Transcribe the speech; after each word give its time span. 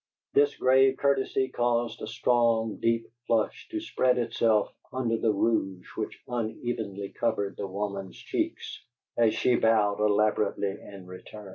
This 0.33 0.55
grave 0.57 0.97
courtesy 0.97 1.49
caused 1.49 2.01
a 2.01 2.07
strong, 2.07 2.77
deep 2.77 3.05
flush 3.27 3.67
to 3.69 3.79
spread 3.79 4.17
itself 4.17 4.73
under 4.91 5.15
the 5.15 5.31
rouge 5.31 5.85
which 5.95 6.23
unevenly 6.27 7.09
covered 7.09 7.55
the 7.55 7.67
woman's 7.67 8.17
cheeks, 8.17 8.83
as 9.15 9.35
she 9.35 9.55
bowed 9.57 9.99
elaborately 9.99 10.69
in 10.81 11.05
return. 11.05 11.49